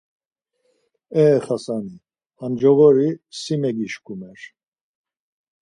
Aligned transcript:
E 1.23 1.25
Xasani, 1.45 1.95
ha 2.39 2.47
coğori 2.61 3.09
si 3.41 3.55
megişkumer. 3.61 4.39